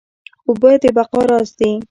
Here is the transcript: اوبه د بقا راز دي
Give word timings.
اوبه 0.47 0.71
د 0.83 0.85
بقا 0.97 1.21
راز 1.29 1.49
دي 1.59 1.71